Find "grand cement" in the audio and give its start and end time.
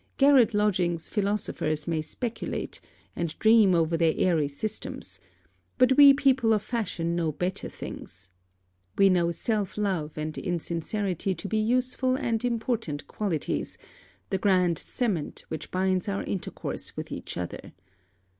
14.39-15.45